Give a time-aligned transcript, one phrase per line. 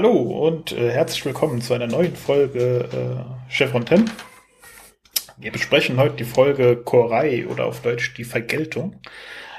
[0.00, 3.16] Hallo und äh, herzlich willkommen zu einer neuen Folge äh,
[3.50, 4.08] Chevron 10.
[5.38, 9.00] Wir besprechen heute die Folge Korai oder auf Deutsch die Vergeltung.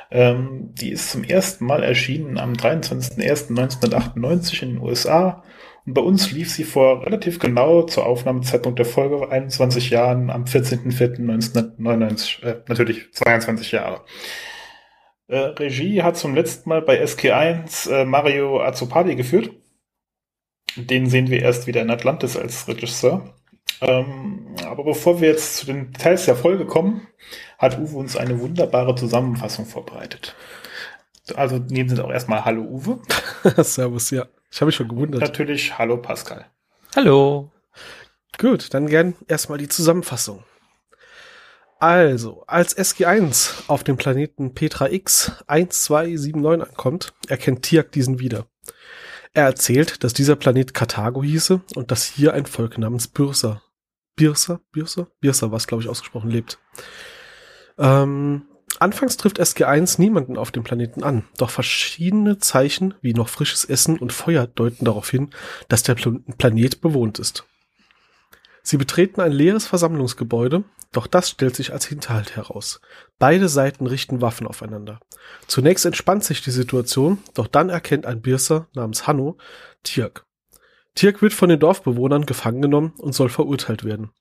[0.10, 5.44] Ähm, die ist zum ersten Mal erschienen am 23.01.1998 in den USA
[5.86, 10.46] und bei uns lief sie vor relativ genau zur Aufnahmezeitpunkt der Folge 21 Jahren am
[10.46, 14.06] 14.04.1999, äh, natürlich 22 Jahre.
[15.28, 19.52] Äh, Regie hat zum letzten Mal bei SK1 äh, Mario Azzopardi geführt.
[20.76, 23.34] Den sehen wir erst wieder in Atlantis als Regisseur.
[23.82, 27.08] Ähm, aber bevor wir jetzt zu den Details der Folge kommen,
[27.58, 30.36] hat Uwe uns eine wunderbare Zusammenfassung vorbereitet.
[31.36, 33.00] Also dem Sinne auch erstmal Hallo Uwe.
[33.64, 34.26] Servus, ja.
[34.52, 35.22] Ich habe mich schon gewundert.
[35.22, 36.46] Natürlich Hallo Pascal.
[36.96, 37.52] Hallo.
[38.38, 40.44] Gut, dann gern erstmal die Zusammenfassung.
[41.80, 48.48] Also, als SG1 auf dem Planeten Petra X 1279 ankommt, erkennt Tiak diesen wieder.
[49.34, 53.62] Er erzählt, dass dieser Planet Karthago hieße und dass hier ein Volk namens Bürsa,
[54.16, 56.60] Birsa, Birsa, Birsa, was glaube ich ausgesprochen lebt.
[57.78, 58.48] Ähm,
[58.80, 63.98] anfangs trifft SG1 niemanden auf dem Planeten an, doch verschiedene Zeichen wie noch frisches Essen
[64.00, 65.30] und Feuer deuten darauf hin,
[65.68, 67.46] dass der Planet bewohnt ist.
[68.70, 72.82] Sie betreten ein leeres Versammlungsgebäude, doch das stellt sich als Hinterhalt heraus.
[73.18, 75.00] Beide Seiten richten Waffen aufeinander.
[75.48, 79.40] Zunächst entspannt sich die Situation, doch dann erkennt ein Birser namens Hanno
[79.82, 80.28] Tirk.
[80.94, 84.12] Tirk wird von den Dorfbewohnern gefangen genommen und soll verurteilt werden.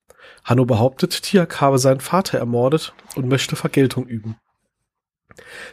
[0.45, 4.39] Hanno behauptet, Tirk habe seinen Vater ermordet und möchte Vergeltung üben.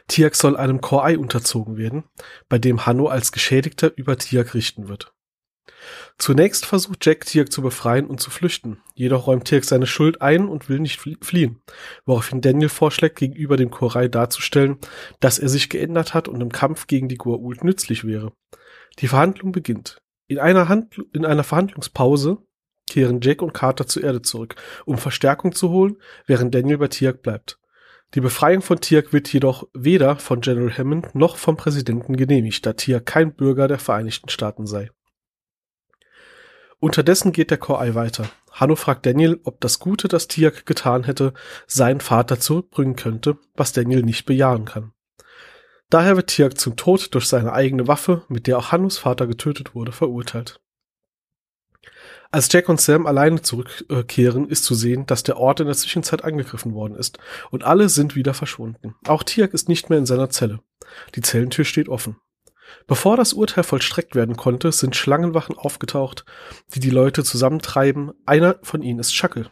[0.10, 2.04] Tiak soll einem Korei unterzogen werden,
[2.50, 5.15] bei dem Hanno als Geschädigter über Tiak richten wird.
[6.18, 10.48] Zunächst versucht Jack Tirk zu befreien und zu flüchten, jedoch räumt Tirk seine Schuld ein
[10.48, 11.62] und will nicht fliehen,
[12.06, 14.78] woraufhin Daniel vorschlägt, gegenüber dem Korai darzustellen,
[15.20, 18.32] dass er sich geändert hat und im Kampf gegen die Goa'uld nützlich wäre.
[19.00, 19.98] Die Verhandlung beginnt.
[20.28, 22.38] In einer, Hand in einer Verhandlungspause
[22.90, 27.22] kehren Jack und Carter zur Erde zurück, um Verstärkung zu holen, während Daniel bei Tiak
[27.22, 27.60] bleibt.
[28.14, 32.74] Die Befreiung von Tiak wird jedoch weder von General Hammond noch vom Präsidenten genehmigt, da
[32.74, 34.90] Tiak kein Bürger der Vereinigten Staaten sei.
[36.80, 38.30] Unterdessen geht der Korei weiter.
[38.52, 41.34] Hanno fragt Daniel, ob das Gute, das Tiak getan hätte,
[41.68, 44.94] seinen Vater zurückbringen könnte, was Daniel nicht bejahen kann.
[45.90, 49.76] Daher wird Tiak zum Tod durch seine eigene Waffe, mit der auch Hannos Vater getötet
[49.76, 50.62] wurde, verurteilt.
[52.32, 56.24] Als Jack und Sam alleine zurückkehren, ist zu sehen, dass der Ort in der Zwischenzeit
[56.24, 57.18] angegriffen worden ist
[57.52, 58.96] und alle sind wieder verschwunden.
[59.08, 60.60] Auch Tiak ist nicht mehr in seiner Zelle.
[61.16, 62.18] Die Zellentür steht offen.
[62.88, 66.26] Bevor das Urteil vollstreckt werden konnte, sind Schlangenwachen aufgetaucht,
[66.74, 68.12] die die Leute zusammentreiben.
[68.26, 69.50] Einer von ihnen ist Shuckle.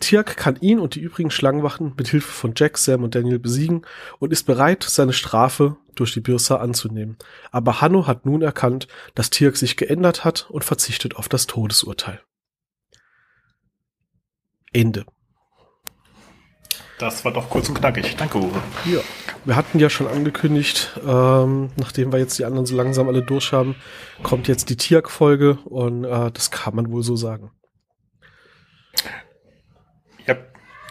[0.00, 3.86] Tiak kann ihn und die übrigen Schlangenwachen mit Hilfe von Jack, Sam und Daniel besiegen
[4.18, 7.18] und ist bereit, seine Strafe durch die Birsa anzunehmen.
[7.50, 12.22] Aber Hanno hat nun erkannt, dass Tiak sich geändert hat und verzichtet auf das Todesurteil.
[14.72, 15.04] Ende.
[17.00, 18.14] Das war doch kurz und knackig.
[18.16, 18.62] Danke, Uwe.
[18.84, 19.00] Ja.
[19.46, 23.52] Wir hatten ja schon angekündigt, ähm, nachdem wir jetzt die anderen so langsam alle durch
[23.52, 23.74] haben,
[24.22, 27.52] kommt jetzt die Tiak-Folge und äh, das kann man wohl so sagen.
[30.26, 30.36] Ja,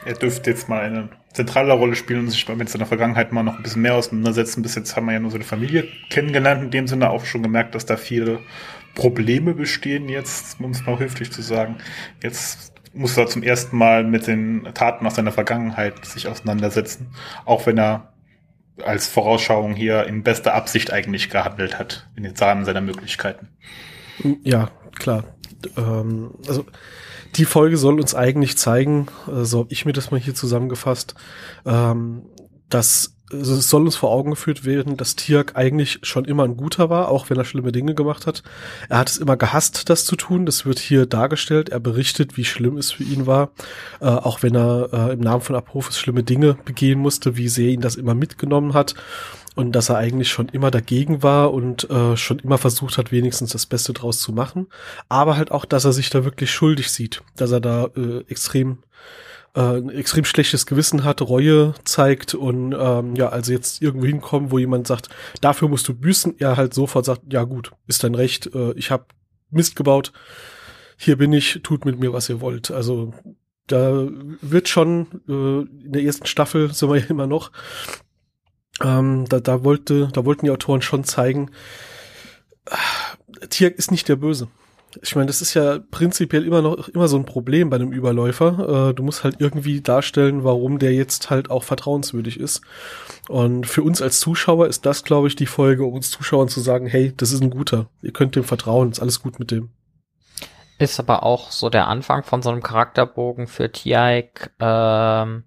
[0.04, 3.58] er dürfte jetzt mal eine zentrale Rolle spielen und sich mit seiner Vergangenheit mal noch
[3.58, 4.64] ein bisschen mehr auseinandersetzen.
[4.64, 7.76] Bis jetzt haben wir ja nur seine Familie kennengelernt, in dem Sinne auch schon gemerkt,
[7.76, 8.40] dass da viele
[8.96, 11.78] Probleme bestehen jetzt, um es mal höflich zu sagen.
[12.24, 17.12] Jetzt muss er zum ersten Mal mit den Taten aus seiner Vergangenheit sich auseinandersetzen,
[17.46, 18.14] auch wenn er
[18.84, 23.50] als Vorausschauung hier in bester Absicht eigentlich gehandelt hat, in den Zahlen seiner Möglichkeiten.
[24.44, 25.24] Ja, klar.
[25.78, 26.66] Ähm, also
[27.36, 31.16] die Folge soll uns eigentlich zeigen, äh, so habe ich mir das mal hier zusammengefasst,
[31.66, 32.24] ähm,
[32.70, 36.58] dass also es soll uns vor Augen geführt werden, dass Tiak eigentlich schon immer ein
[36.58, 38.44] guter war, auch wenn er schlimme Dinge gemacht hat.
[38.90, 40.46] Er hat es immer gehasst, das zu tun.
[40.46, 41.70] Das wird hier dargestellt.
[41.70, 43.52] Er berichtet, wie schlimm es für ihn war,
[44.02, 47.70] äh, auch wenn er äh, im Namen von Apophis schlimme Dinge begehen musste, wie sehr
[47.70, 48.96] ihn das immer mitgenommen hat
[49.56, 53.52] und dass er eigentlich schon immer dagegen war und äh, schon immer versucht hat, wenigstens
[53.52, 54.68] das Beste draus zu machen.
[55.10, 58.80] Aber halt auch, dass er sich da wirklich schuldig sieht, dass er da äh, extrem
[59.56, 64.52] äh, ein extrem schlechtes Gewissen hat, Reue zeigt und ähm, ja, also jetzt irgendwo hinkommen,
[64.52, 65.10] wo jemand sagt,
[65.42, 68.92] dafür musst du büßen, er halt sofort sagt, ja gut, ist dein Recht, äh, ich
[68.92, 69.06] habe
[69.52, 70.14] Mist gebaut,
[70.98, 72.72] hier bin ich, tut mit mir, was ihr wollt.
[72.72, 73.14] Also
[73.68, 74.08] da
[74.42, 77.52] wird schon äh, in der ersten Staffel sind wir ja immer noch.
[78.82, 81.52] Ähm, da, da wollte, da wollten die Autoren schon zeigen,
[82.66, 84.48] äh, Tiak ist nicht der Böse.
[85.02, 88.90] Ich meine, das ist ja prinzipiell immer noch immer so ein Problem bei einem Überläufer.
[88.90, 92.62] Äh, du musst halt irgendwie darstellen, warum der jetzt halt auch vertrauenswürdig ist.
[93.28, 96.60] Und für uns als Zuschauer ist das, glaube ich, die Folge, um uns Zuschauern zu
[96.60, 97.88] sagen, hey, das ist ein guter.
[98.02, 99.70] Ihr könnt dem vertrauen, ist alles gut mit dem.
[100.80, 105.44] Ist aber auch so der Anfang von so einem Charakterbogen für Tiaik, ähm,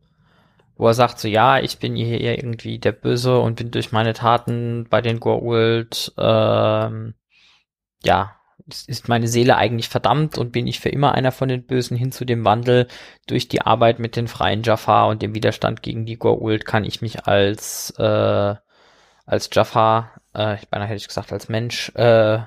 [0.77, 4.13] wo er sagt so, ja, ich bin hier irgendwie der Böse und bin durch meine
[4.13, 7.15] Taten bei den Goa'uld, ähm,
[8.05, 8.37] ja,
[8.87, 11.97] ist meine Seele eigentlich verdammt und bin ich für immer einer von den Bösen?
[11.97, 12.89] Hin zu dem Wandel
[13.27, 17.03] durch die Arbeit mit den freien Jafar und dem Widerstand gegen die Goa'uld kann ich
[17.03, 18.55] mich als äh,
[19.27, 22.41] als Jafar, äh, ich beinahe hätte ich gesagt als Mensch äh,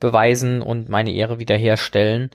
[0.00, 2.30] beweisen und meine Ehre wiederherstellen,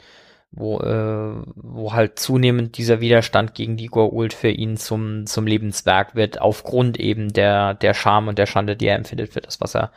[0.52, 6.16] wo äh, wo halt zunehmend dieser Widerstand gegen die Goa'uld für ihn zum zum Lebenswerk
[6.16, 9.76] wird aufgrund eben der der Scham und der Schande, die er empfindet für das, was
[9.76, 9.92] er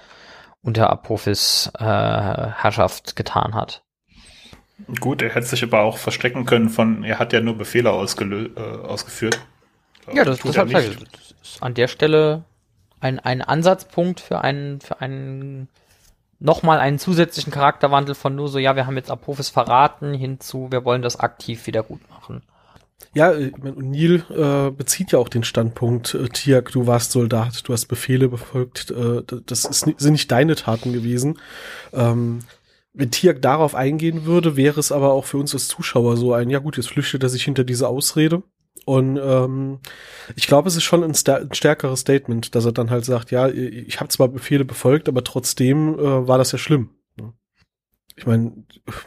[0.62, 3.82] unter Apophis äh, Herrschaft getan hat.
[5.00, 8.50] Gut, er hätte sich aber auch verstecken können von, er hat ja nur Befehle ausgelö
[8.56, 9.38] äh, ausgeführt.
[10.12, 10.84] Ja, das, das, das,
[11.42, 12.44] ist an der Stelle
[13.00, 15.68] ein, ein Ansatzpunkt für einen, für einen
[16.38, 20.84] nochmal einen zusätzlichen Charakterwandel von nur so, ja, wir haben jetzt Apophis verraten, hinzu, wir
[20.84, 22.42] wollen das aktiv wieder gut machen.
[23.14, 27.72] Ja, äh, Neil äh, bezieht ja auch den Standpunkt, äh, Tiak, du warst Soldat, du
[27.72, 31.38] hast Befehle befolgt, äh, das ist, sind nicht deine Taten gewesen.
[31.92, 32.40] Ähm,
[32.92, 36.50] wenn Tiak darauf eingehen würde, wäre es aber auch für uns als Zuschauer so ein,
[36.50, 38.42] ja gut, jetzt flüchtet er sich hinter diese Ausrede.
[38.84, 39.78] Und ähm,
[40.36, 43.48] ich glaube, es ist schon ein, ein, stärkeres Statement, dass er dann halt sagt, ja,
[43.48, 46.90] ich habe zwar Befehle befolgt, aber trotzdem äh, war das ja schlimm
[48.20, 48.52] ich meine,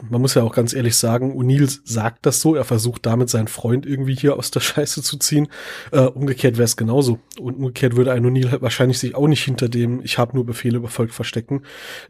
[0.10, 3.48] man muss ja auch ganz ehrlich sagen, O'Neill sagt das so, er versucht damit seinen
[3.48, 5.50] Freund irgendwie hier aus der Scheiße zu ziehen.
[5.92, 7.20] Äh, umgekehrt wäre es genauso.
[7.40, 10.48] Und umgekehrt würde ein O'Neill halt wahrscheinlich sich auch nicht hinter dem Ich habe nur
[10.48, 11.62] Befehle befolgt verstecken.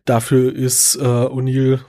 [0.05, 1.81] Dafür ist äh, O'Neill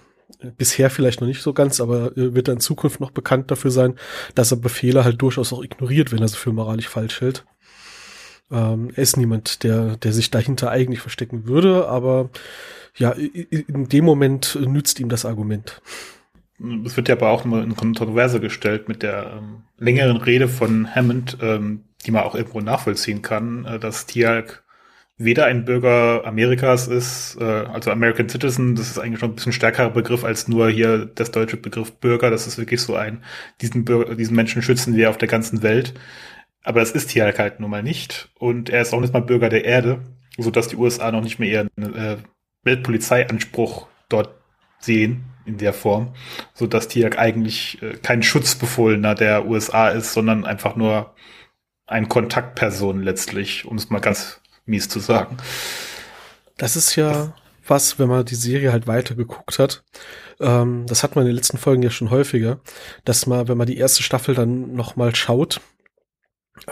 [0.57, 3.71] bisher vielleicht noch nicht so ganz, aber äh, wird er in Zukunft noch bekannt dafür
[3.71, 3.95] sein,
[4.35, 7.45] dass er Befehle halt durchaus auch ignoriert, wenn er sie für moralisch falsch hält.
[8.51, 12.31] Ähm, er ist niemand, der, der sich dahinter eigentlich verstecken würde, aber
[12.97, 15.81] ja, in dem Moment nützt ihm das Argument.
[16.85, 20.95] Es wird ja aber auch nur in Kontroverse gestellt mit der ähm, längeren Rede von
[20.95, 24.63] Hammond, ähm, die man auch irgendwo nachvollziehen kann, äh, dass Tialk
[25.17, 29.53] weder ein Bürger Amerikas ist, äh, also American Citizen, das ist eigentlich schon ein bisschen
[29.53, 32.31] stärkerer Begriff als nur hier das deutsche Begriff Bürger.
[32.31, 33.23] Das ist wirklich so ein,
[33.61, 35.95] diesen, Bürger, diesen Menschen schützen wir auf der ganzen Welt.
[36.63, 38.31] Aber das ist Tialk halt nun mal nicht.
[38.39, 40.01] Und er ist auch nicht mal Bürger der Erde,
[40.39, 42.17] so dass die USA noch nicht mehr ihren äh,
[42.65, 44.35] Weltpolizeianspruch dort
[44.81, 46.15] sehen in der Form,
[46.55, 51.15] so dass Tiak eigentlich äh, kein Schutzbefohlener der USA ist, sondern einfach nur
[51.87, 55.37] ein Kontaktperson letztlich, um es mal ganz mies zu sagen.
[56.57, 57.33] Das ist ja das,
[57.67, 59.85] was, wenn man die Serie halt weiter geguckt hat.
[60.41, 62.61] Ähm, das hat man in den letzten Folgen ja schon häufiger,
[63.05, 65.61] dass man, wenn man die erste Staffel dann noch mal schaut,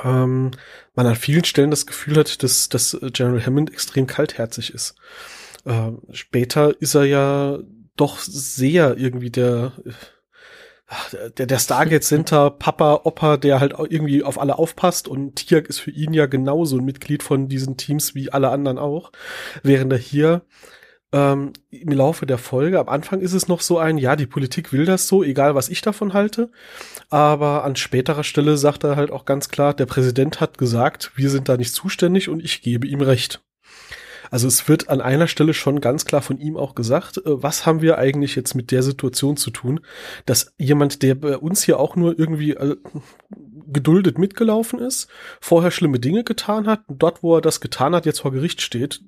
[0.02, 0.52] ähm,
[0.94, 4.94] man an vielen Stellen das Gefühl hat, dass, dass General Hammond extrem kaltherzig ist.
[5.64, 7.58] Äh, später ist er ja
[7.96, 9.72] doch sehr irgendwie der,
[11.38, 15.78] der, der Stargate Center Papa, Opa, der halt irgendwie auf alle aufpasst und Tiak ist
[15.78, 19.12] für ihn ja genauso ein Mitglied von diesen Teams wie alle anderen auch.
[19.62, 20.42] Während er hier
[21.12, 24.72] ähm, im Laufe der Folge, am Anfang ist es noch so ein, ja, die Politik
[24.72, 26.50] will das so, egal was ich davon halte.
[27.10, 31.30] Aber an späterer Stelle sagt er halt auch ganz klar, der Präsident hat gesagt, wir
[31.30, 33.42] sind da nicht zuständig und ich gebe ihm recht.
[34.32, 37.66] Also es wird an einer Stelle schon ganz klar von ihm auch gesagt, äh, was
[37.66, 39.80] haben wir eigentlich jetzt mit der Situation zu tun,
[40.24, 42.76] dass jemand, der bei uns hier auch nur irgendwie äh,
[43.66, 45.08] geduldet mitgelaufen ist,
[45.38, 49.02] vorher schlimme Dinge getan hat, dort, wo er das getan hat, jetzt vor Gericht steht,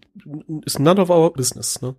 [0.67, 1.81] ist none of our business.
[1.81, 1.97] Ne?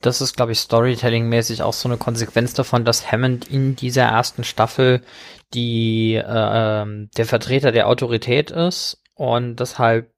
[0.00, 4.42] Das ist, glaube ich, Storytelling-mäßig auch so eine Konsequenz davon, dass Hammond in dieser ersten
[4.42, 5.02] Staffel
[5.52, 10.15] die äh, ähm, der Vertreter der Autorität ist und deshalb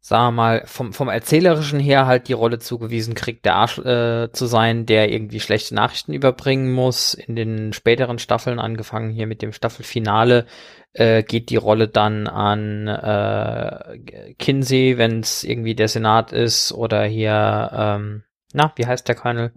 [0.00, 4.30] sagen wir mal, vom, vom Erzählerischen her halt die Rolle zugewiesen kriegt, der Arsch äh,
[4.32, 7.14] zu sein, der irgendwie schlechte Nachrichten überbringen muss.
[7.14, 10.46] In den späteren Staffeln, angefangen hier mit dem Staffelfinale,
[10.92, 17.04] äh, geht die Rolle dann an äh, Kinsey, wenn es irgendwie der Senat ist, oder
[17.04, 19.52] hier, ähm, na, wie heißt der Colonel?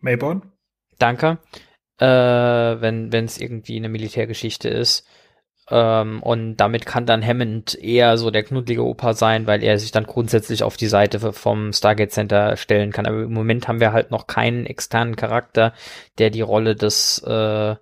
[0.00, 0.52] Mayborn.
[0.98, 1.38] Danke.
[1.98, 5.06] Äh, wenn es irgendwie eine Militärgeschichte ist.
[5.68, 9.90] Ähm, und damit kann dann Hammond eher so der knuddelige Opa sein, weil er sich
[9.90, 13.06] dann grundsätzlich auf die Seite vom Stargate Center stellen kann.
[13.06, 15.72] Aber im Moment haben wir halt noch keinen externen Charakter,
[16.18, 17.74] der die Rolle des äh,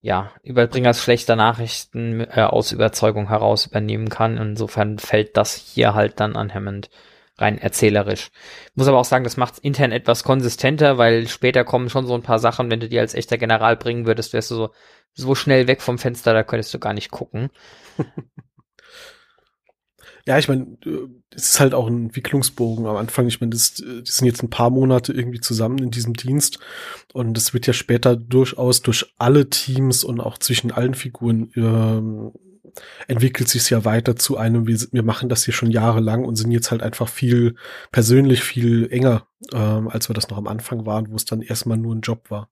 [0.00, 4.36] ja, Überbringers schlechter Nachrichten äh, aus Überzeugung heraus übernehmen kann.
[4.36, 6.90] Insofern fällt das hier halt dann an Hammond.
[7.38, 8.30] rein erzählerisch.
[8.74, 12.22] Muss aber auch sagen, das macht intern etwas konsistenter, weil später kommen schon so ein
[12.22, 14.70] paar Sachen, wenn du die als echter General bringen würdest, wärst du so,
[15.14, 17.50] so schnell weg vom Fenster, da könntest du gar nicht gucken.
[20.26, 23.26] Ja, ich meine, äh, es ist halt auch ein Entwicklungsbogen am Anfang.
[23.26, 26.60] Ich meine, das, äh, die sind jetzt ein paar Monate irgendwie zusammen in diesem Dienst
[27.12, 32.32] und es wird ja später durchaus durch alle Teams und auch zwischen allen Figuren ähm,
[33.08, 36.52] entwickelt sich ja weiter zu einem, wir, wir machen das hier schon jahrelang und sind
[36.52, 37.56] jetzt halt einfach viel
[37.90, 41.78] persönlich viel enger, ähm, als wir das noch am Anfang waren, wo es dann erstmal
[41.78, 42.48] nur ein Job war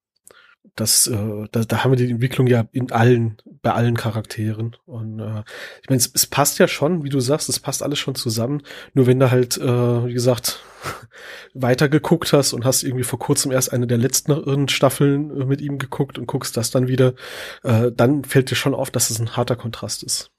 [0.76, 4.76] das, äh, da, da haben wir die Entwicklung ja in allen, bei allen Charakteren.
[4.86, 5.42] Und äh,
[5.82, 8.62] ich meine, es, es passt ja schon, wie du sagst, es passt alles schon zusammen.
[8.94, 10.62] Nur wenn du halt, äh, wie gesagt,
[11.54, 15.78] weitergeguckt hast und hast irgendwie vor kurzem erst eine der letzten Staffeln äh, mit ihm
[15.78, 17.14] geguckt und guckst das dann wieder,
[17.62, 20.30] äh, dann fällt dir schon auf, dass es ein harter Kontrast ist.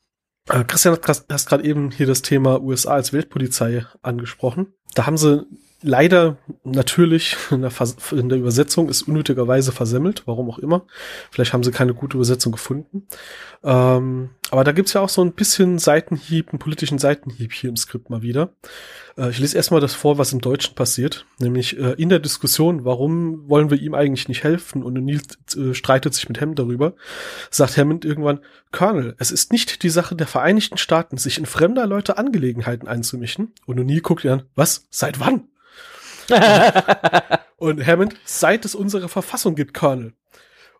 [0.50, 4.74] Äh, Christian, hast gerade eben hier das Thema USA als Weltpolizei angesprochen.
[4.96, 5.46] Da haben sie
[5.82, 7.72] leider natürlich in der,
[8.12, 10.86] in der, Übersetzung ist unnötigerweise versemmelt, warum auch immer.
[11.32, 13.08] Vielleicht haben sie keine gute Übersetzung gefunden.
[13.64, 17.78] Ähm, aber da gibt's ja auch so ein bisschen Seitenhieb, einen politischen Seitenhieb hier im
[17.78, 18.54] Skript mal wieder.
[19.18, 21.26] Äh, ich lese erstmal das vor, was im Deutschen passiert.
[21.40, 24.84] Nämlich äh, in der Diskussion, warum wollen wir ihm eigentlich nicht helfen?
[24.84, 25.22] Und O'Neill
[25.58, 26.96] äh, streitet sich mit Hammond darüber.
[27.50, 28.40] Sagt Hammond irgendwann,
[28.72, 33.54] Colonel, es ist nicht die Sache der Vereinigten Staaten, sich in fremder Leute Angelegenheiten einzumischen.
[33.66, 34.88] Und O'Neill guckt ihn an, was?
[34.90, 35.48] Seit wann?
[37.58, 40.14] und Hammond, seit es unsere Verfassung gibt, Colonel.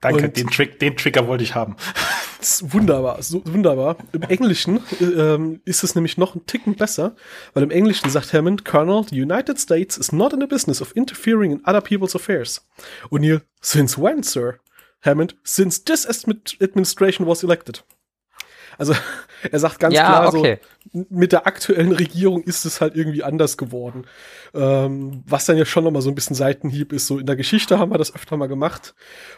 [0.02, 1.76] Danke, und den, Trick, den Trigger wollte ich haben.
[2.62, 3.98] wunderbar, so, wunderbar.
[4.14, 7.16] Im Englischen ähm, ist es nämlich noch ein Ticken besser,
[7.54, 10.96] weil im Englischen sagt Hammond, Colonel, the United States is not in the business of
[10.96, 12.66] interfering in other people's affairs.
[13.12, 14.58] O'Neill, since when, sir?
[15.02, 16.08] Hammond, since this
[16.60, 17.84] administration was elected.
[18.82, 18.96] Also
[19.52, 20.60] er sagt ganz ja, klar okay.
[20.92, 24.06] so, mit der aktuellen Regierung ist es halt irgendwie anders geworden.
[24.56, 27.06] Ähm, was dann ja schon nochmal so ein bisschen Seitenhieb ist.
[27.06, 28.96] So in der Geschichte haben wir das öfter mal gemacht.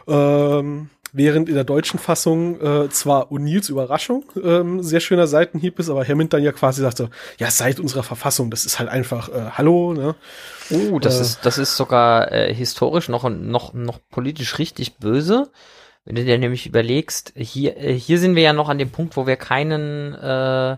[0.08, 5.90] Ähm, während in der deutschen Fassung äh, zwar O'Neills Überraschung ähm, sehr schöner Seitenhieb ist,
[5.90, 9.50] aber Hammond dann ja quasi sagte, ja, seit unserer Verfassung, das ist halt einfach äh,
[9.58, 10.14] Hallo, ne?
[10.70, 15.50] Oh, das äh, ist das ist sogar äh, historisch noch noch noch politisch richtig böse.
[16.04, 19.16] Wenn du dir nämlich überlegst, hier, äh, hier sind wir ja noch an dem Punkt,
[19.16, 20.76] wo wir keinen äh,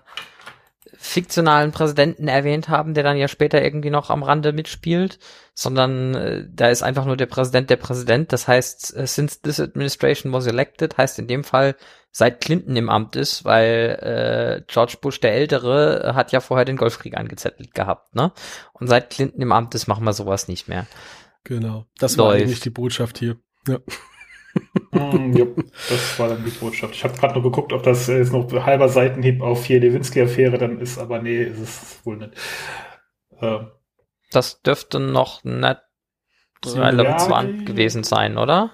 [0.99, 5.19] fiktionalen Präsidenten erwähnt haben, der dann ja später irgendwie noch am Rande mitspielt,
[5.53, 8.33] sondern äh, da ist einfach nur der Präsident der Präsident.
[8.33, 11.75] Das heißt, äh, since this administration was elected, heißt in dem Fall,
[12.13, 16.77] seit Clinton im Amt ist, weil äh, George Bush der Ältere hat ja vorher den
[16.77, 18.33] Golfkrieg angezettelt gehabt, ne?
[18.73, 20.87] Und seit Clinton im Amt ist, machen wir sowas nicht mehr.
[21.45, 22.29] Genau, das Läuft.
[22.29, 23.37] war eigentlich die Botschaft hier.
[23.69, 23.79] Ja
[24.97, 26.95] mm, jupp, das war dann die Botschaft.
[26.95, 30.81] Ich habe gerade nur geguckt, ob das jetzt noch halber Seitenhieb auf hier Lewinsky-Affäre dann
[30.81, 32.33] ist, aber nee, ist es wohl nicht.
[33.41, 33.69] Ähm,
[34.33, 35.81] das dürfte noch nicht
[36.65, 38.71] relevant ja, gewesen sein, oder?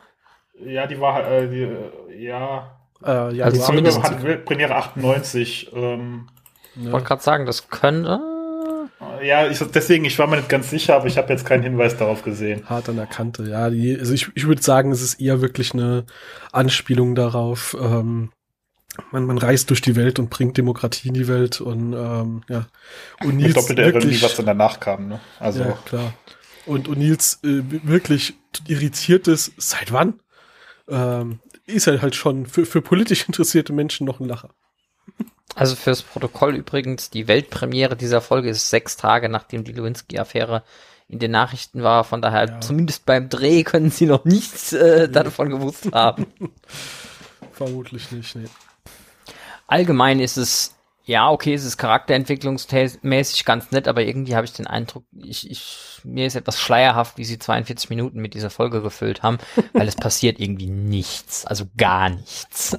[0.55, 2.79] Ja, die war, äh, die, äh, ja.
[3.05, 5.73] Äh, ja, also zumindest hat Premiere 98.
[5.75, 6.29] Ähm,
[6.77, 8.21] ich wollte gerade sagen, das könnte
[9.23, 11.97] ja, ich, deswegen, ich war mir nicht ganz sicher, aber ich habe jetzt keinen Hinweis
[11.97, 12.69] darauf gesehen.
[12.69, 13.71] Hart an der Kante, ja.
[13.71, 16.05] Die, also ich, ich würde sagen, es ist eher wirklich eine
[16.53, 18.31] Anspielung darauf, ähm,
[19.11, 22.67] man, man reist durch die Welt und bringt Demokratie in die Welt und ähm, ja.
[23.25, 25.21] Und Nils Mit doppelter Ironie, was dann danach kam, ne?
[25.41, 25.61] Also.
[25.61, 26.15] Ja, klar.
[26.67, 28.35] Und, und Nils äh, wirklich
[28.69, 30.21] irritiertes, seit wann?
[30.89, 34.51] Ähm, ist halt halt schon für, für politisch interessierte Menschen noch ein Lacher.
[35.55, 40.63] Also fürs Protokoll übrigens, die Weltpremiere dieser Folge ist sechs Tage, nachdem die Lewinsky-Affäre
[41.09, 42.05] in den Nachrichten war.
[42.05, 42.61] Von daher, ja.
[42.61, 46.27] zumindest beim Dreh können sie noch nichts äh, davon gewusst haben.
[47.53, 48.49] Vermutlich nicht, nee.
[49.67, 54.67] Allgemein ist es, ja, okay, es ist charakterentwicklungsmäßig ganz nett, aber irgendwie habe ich den
[54.67, 59.23] Eindruck, ich, ich, mir ist etwas schleierhaft, wie sie 42 Minuten mit dieser Folge gefüllt
[59.23, 59.39] haben,
[59.75, 62.79] weil es passiert irgendwie nichts, also gar nichts.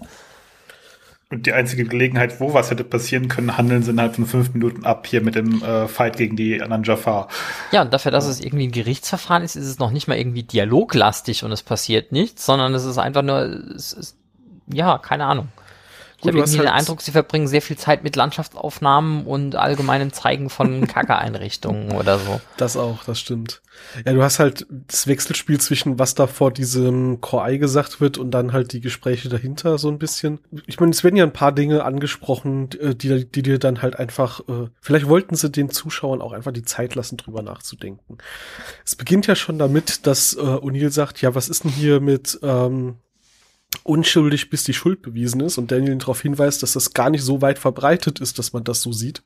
[1.34, 4.86] Und die einzige Gelegenheit, wo was hätte passieren können, handeln sie innerhalb von fünf Minuten
[4.86, 7.28] ab, hier mit dem äh, Fight gegen die anderen Jafar.
[7.72, 10.44] Ja, und dafür, dass es irgendwie ein Gerichtsverfahren ist, ist es noch nicht mal irgendwie
[10.44, 13.40] dialoglastig und es passiert nichts, sondern es ist einfach nur,
[13.76, 14.16] es ist,
[14.72, 15.48] ja, keine Ahnung.
[16.24, 20.14] Ich habe irgendwie halt den Eindruck, sie verbringen sehr viel Zeit mit Landschaftsaufnahmen und allgemeinem
[20.14, 22.40] Zeigen von Kacke-Einrichtungen oder so.
[22.58, 23.62] Das auch, das stimmt.
[24.06, 28.32] Ja, du hast halt das Wechselspiel zwischen, was da vor diesem Core gesagt wird und
[28.32, 30.40] dann halt die Gespräche dahinter so ein bisschen.
[30.66, 33.98] Ich meine, es werden ja ein paar Dinge angesprochen, äh, die, die dir dann halt
[33.98, 38.18] einfach, äh, vielleicht wollten sie den Zuschauern auch einfach die Zeit lassen, drüber nachzudenken.
[38.86, 42.40] Es beginnt ja schon damit, dass äh, O'Neill sagt, ja, was ist denn hier mit
[42.44, 42.98] ähm,
[43.84, 47.42] unschuldig, bis die Schuld bewiesen ist und Daniel darauf hinweist, dass das gar nicht so
[47.42, 49.24] weit verbreitet ist, dass man das so sieht.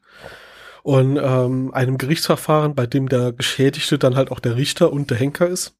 [0.84, 5.18] und ähm, einem Gerichtsverfahren, bei dem der Geschädigte dann halt auch der Richter und der
[5.18, 5.75] Henker ist.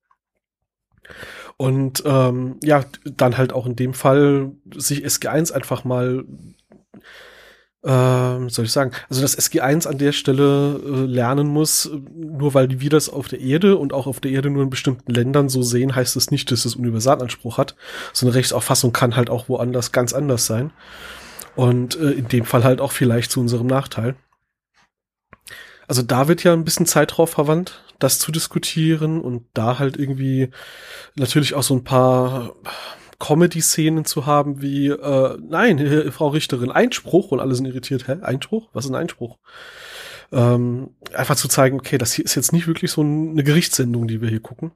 [1.56, 6.26] Und ähm, ja, dann halt auch in dem Fall sich SG1 einfach mal
[7.88, 12.82] ähm, soll ich sagen, also dass SG1 an der Stelle äh, lernen muss, nur weil
[12.82, 15.62] wir das auf der Erde und auch auf der Erde nur in bestimmten Ländern so
[15.62, 17.76] sehen, heißt das nicht, dass es Universalanspruch hat.
[18.12, 20.72] So eine Rechtsauffassung kann halt auch woanders ganz anders sein.
[21.56, 24.16] Und äh, in dem Fall halt auch vielleicht zu unserem Nachteil.
[25.88, 29.96] Also da wird ja ein bisschen Zeit drauf verwandt, das zu diskutieren und da halt
[29.96, 30.50] irgendwie
[31.16, 32.54] natürlich auch so ein paar
[33.20, 38.18] Comedy-Szenen zu haben wie, äh, nein, Frau Richterin, Einspruch und alle sind irritiert, hä?
[38.22, 38.70] Einspruch?
[38.74, 39.38] Was ist ein Einspruch?
[40.32, 44.22] Ähm, einfach zu zeigen, okay, das hier ist jetzt nicht wirklich so eine Gerichtssendung, die
[44.22, 44.72] wir hier gucken.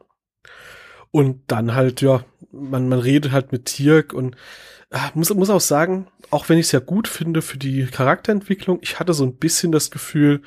[1.12, 4.36] Und dann halt, ja, man, man redet halt mit Tirk und
[4.92, 8.80] äh, muss, muss auch sagen, auch wenn ich es ja gut finde für die Charakterentwicklung,
[8.82, 10.42] ich hatte so ein bisschen das Gefühl,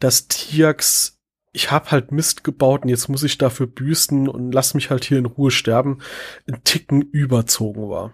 [0.00, 1.17] dass Tirks
[1.52, 5.04] ich habe halt Mist gebaut und jetzt muss ich dafür büßen und lass mich halt
[5.04, 5.98] hier in Ruhe sterben,
[6.46, 8.12] ein Ticken überzogen war.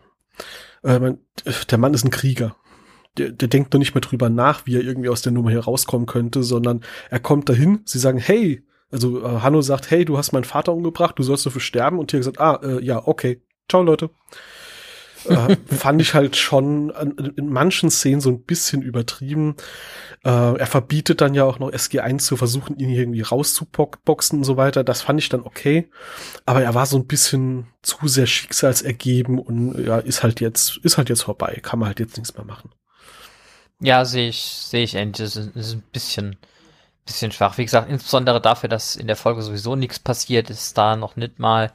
[0.83, 1.19] Äh, man,
[1.71, 2.57] der Mann ist ein Krieger.
[3.17, 5.64] Der, der denkt doch nicht mehr drüber nach, wie er irgendwie aus der Nummer hier
[5.64, 10.19] rauskommen könnte, sondern er kommt dahin, sie sagen, hey, also äh, Hanno sagt, hey, du
[10.19, 13.43] hast meinen Vater umgebracht, du sollst dafür sterben und hier gesagt, ah, äh, ja, okay,
[13.69, 14.11] ciao Leute
[15.26, 16.90] äh, fand ich halt schon
[17.37, 19.57] in manchen Szenen so ein bisschen übertrieben.
[20.25, 24.57] Äh, er verbietet dann ja auch noch SG1 zu versuchen, ihn irgendwie rauszuboxen und so
[24.57, 24.85] weiter.
[24.85, 25.90] Das fand ich dann okay.
[26.47, 30.99] Aber er war so ein bisschen zu sehr schicksalsergeben und ja, ist halt jetzt, ist
[30.99, 31.61] halt jetzt vorbei.
[31.62, 32.71] Kann man halt jetzt nichts mehr machen.
[33.81, 35.35] Ja, sehe ich, sehe ich endlich.
[35.35, 36.37] Das ist, ist ein bisschen,
[37.04, 37.59] bisschen schwach.
[37.59, 41.38] Wie gesagt, insbesondere dafür, dass in der Folge sowieso nichts passiert, ist da noch nicht
[41.38, 41.73] mal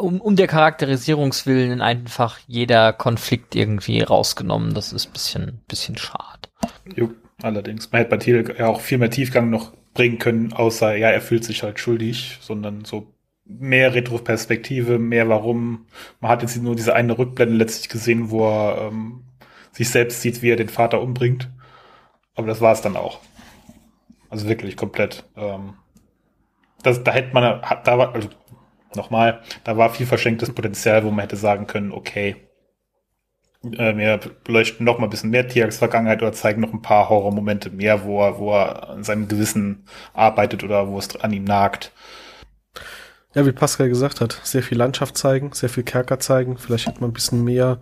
[0.00, 4.74] um, um der Charakterisierungswillen einfach jeder Konflikt irgendwie rausgenommen.
[4.74, 6.48] Das ist bisschen, bisschen schade.
[6.94, 7.10] Jo,
[7.42, 7.90] allerdings.
[7.90, 11.20] Man hätte bei Thiel ja auch viel mehr Tiefgang noch bringen können, außer, ja, er
[11.20, 13.14] fühlt sich halt schuldig, sondern so
[13.44, 15.86] mehr Retroperspektive, mehr warum.
[16.20, 19.24] Man hat jetzt nur diese eine Rückblende letztlich gesehen, wo er ähm,
[19.72, 21.48] sich selbst sieht, wie er den Vater umbringt.
[22.34, 23.20] Aber das war es dann auch.
[24.28, 25.24] Also wirklich komplett.
[25.36, 25.74] Ähm,
[26.82, 28.28] das, da hätte man, da war, also
[28.94, 32.36] nochmal, da war viel verschenktes Potenzial, wo man hätte sagen können, okay,
[33.64, 37.08] äh, wir beleuchten noch mal ein bisschen mehr Tiags Vergangenheit oder zeigen noch ein paar
[37.08, 41.44] Horrormomente mehr, wo er, wo er an seinem Gewissen arbeitet oder wo es an ihm
[41.44, 41.92] nagt.
[43.34, 46.56] Ja, wie Pascal gesagt hat, sehr viel Landschaft zeigen, sehr viel Kerker zeigen.
[46.56, 47.80] Vielleicht hätte man ein bisschen mehr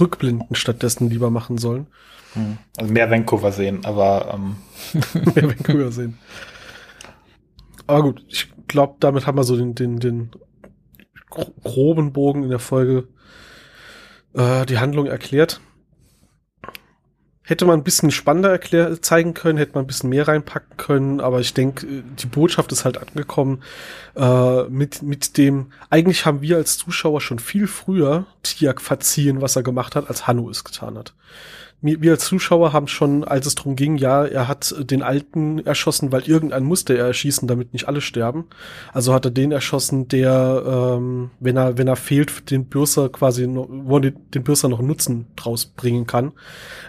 [0.00, 1.86] Rückblinden stattdessen lieber machen sollen.
[2.32, 2.58] Hm.
[2.76, 4.56] Also mehr Vancouver sehen, aber ähm.
[5.34, 6.18] mehr Vancouver sehen.
[7.86, 10.30] Aber gut, ich glaube, damit haben wir so den, den, den
[11.64, 13.08] groben Bogen in der Folge
[14.34, 15.60] äh, die Handlung erklärt.
[17.42, 21.20] Hätte man ein bisschen spannender erklär zeigen können, hätte man ein bisschen mehr reinpacken können,
[21.20, 23.62] aber ich denke, äh, die Botschaft ist halt angekommen
[24.16, 29.54] äh, mit, mit dem, eigentlich haben wir als Zuschauer schon viel früher Tiak verziehen, was
[29.54, 31.14] er gemacht hat, als Hanno es getan hat
[31.82, 36.10] wir als Zuschauer haben schon, als es darum ging, ja, er hat den Alten erschossen,
[36.10, 38.46] weil irgendein musste er erschießen, damit nicht alle sterben.
[38.92, 43.46] Also hat er den erschossen, der, ähm, wenn er, wenn er fehlt, den Bürser quasi,
[43.46, 46.32] wo er den Bürser noch Nutzen draus bringen kann.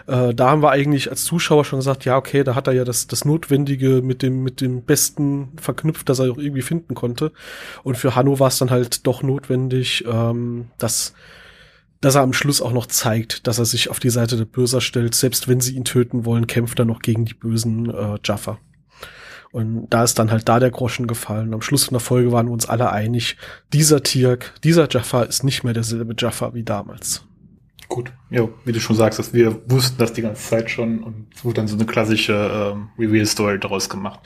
[0.06, 2.84] Äh, da haben wir eigentlich als Zuschauer schon gesagt, ja, okay, da hat er ja
[2.84, 7.32] das, das Notwendige mit dem, mit dem Besten verknüpft, das er auch irgendwie finden konnte.
[7.82, 11.12] Und für Hanno war es dann halt doch notwendig, ähm, dass
[12.00, 14.80] dass er am Schluss auch noch zeigt, dass er sich auf die Seite der Böser
[14.80, 15.14] stellt.
[15.14, 18.58] Selbst wenn sie ihn töten wollen, kämpft er noch gegen die bösen äh, Jaffa.
[19.50, 21.54] Und da ist dann halt da der Groschen gefallen.
[21.54, 23.36] Am Schluss von der Folge waren wir uns alle einig,
[23.72, 27.24] dieser Tirk, dieser Jaffa ist nicht mehr derselbe Jaffa wie damals.
[27.88, 31.28] Gut, ja, wie du schon sagst, dass wir wussten das die ganze Zeit schon und
[31.34, 32.34] es wurde dann so eine klassische
[32.74, 34.20] ähm, Reveal-Story daraus gemacht.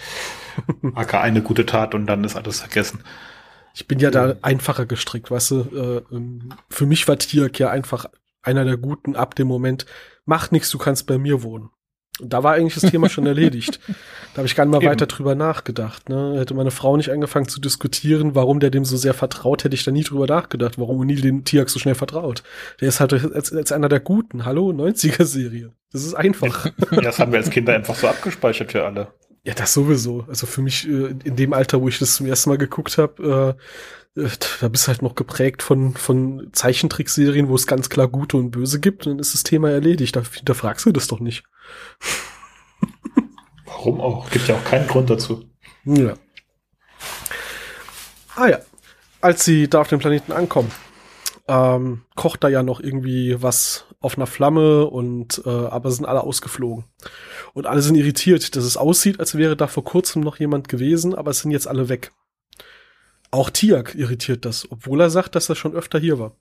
[0.95, 3.05] AK eine gute Tat und dann ist alles vergessen.
[3.75, 6.05] Ich bin ja da einfacher gestrickt, weißt du.
[6.11, 8.07] Äh, ähm, für mich war Tiak ja einfach
[8.43, 9.87] einer der Guten ab dem Moment,
[10.25, 11.71] mach nichts, du kannst bei mir wohnen.
[12.21, 13.81] Und da war eigentlich das Thema schon erledigt.
[14.35, 14.91] Da habe ich gar nicht mal Eben.
[14.91, 16.09] weiter drüber nachgedacht.
[16.09, 16.39] Ne?
[16.39, 19.85] Hätte meine Frau nicht angefangen zu diskutieren, warum der dem so sehr vertraut, hätte ich
[19.85, 22.43] da nie drüber nachgedacht, warum O'Neill dem Tiak so schnell vertraut.
[22.81, 24.45] Der ist halt als, als einer der Guten.
[24.45, 25.73] Hallo, 90er-Serie.
[25.93, 26.67] Das ist einfach.
[26.91, 29.09] Ja, das haben wir als Kinder einfach so abgespeichert für alle.
[29.45, 30.25] Ja, das sowieso.
[30.29, 33.57] Also für mich äh, in dem Alter, wo ich das zum ersten Mal geguckt habe,
[34.17, 34.29] äh, äh,
[34.61, 38.53] da bist du halt noch geprägt von, von Zeichentrickserien, wo es ganz klar Gute und
[38.53, 40.17] Böse gibt, und dann ist das Thema erledigt.
[40.17, 41.45] Da, fragst du das doch nicht.
[43.65, 44.31] Warum auch?
[44.31, 45.45] Gibt ja auch keinen Grund dazu.
[45.85, 46.15] Ja.
[48.37, 48.59] Ah ja.
[49.21, 50.71] Als sie da auf dem Planeten ankommen,
[51.49, 56.23] ähm, kocht da ja noch irgendwie was auf einer Flamme und äh, aber sind alle
[56.23, 56.85] ausgeflogen.
[57.55, 61.15] Und alle sind irritiert, dass es aussieht, als wäre da vor kurzem noch jemand gewesen,
[61.15, 62.13] aber es sind jetzt alle weg.
[63.31, 66.37] Auch Tiak irritiert das, obwohl er sagt, dass er schon öfter hier war.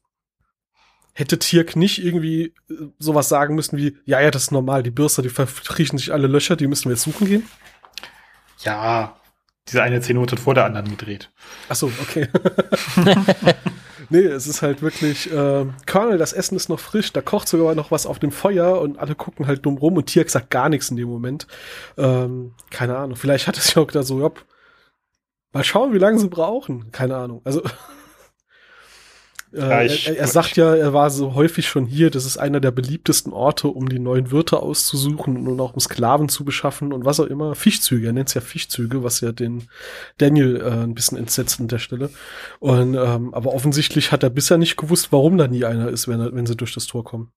[1.13, 4.91] Hätte Tiak nicht irgendwie äh, sowas sagen müssen wie, ja, ja, das ist normal, die
[4.91, 7.47] Bürster, die verkriechen sich alle Löcher, die müssen wir jetzt suchen gehen?
[8.59, 9.17] Ja,
[9.67, 11.29] diese eine Szene wurde vor der anderen gedreht.
[11.67, 12.29] Ach so, okay.
[14.11, 17.73] nee, es ist halt wirklich, äh, Colonel, das Essen ist noch frisch, da kocht sogar
[17.75, 20.69] noch was auf dem Feuer und alle gucken halt dumm rum und Tiak sagt gar
[20.69, 21.47] nichts in dem Moment.
[21.97, 24.31] Ähm, keine Ahnung, vielleicht hat es ja auch da so, ja,
[25.53, 26.91] mal schauen, wie lange sie brauchen.
[26.91, 27.41] Keine Ahnung.
[27.43, 27.61] Also
[29.53, 32.71] äh, er, er, sagt ja, er war so häufig schon hier, das ist einer der
[32.71, 37.19] beliebtesten Orte, um die neuen Wirte auszusuchen und auch um Sklaven zu beschaffen und was
[37.19, 37.55] auch immer.
[37.55, 39.67] Fischzüge, er nennt es ja Fischzüge, was ja den
[40.17, 42.09] Daniel äh, ein bisschen entsetzt an der Stelle.
[42.59, 46.21] Und ähm, aber offensichtlich hat er bisher nicht gewusst, warum da nie einer ist, wenn,
[46.21, 47.31] er, wenn sie durch das Tor kommen.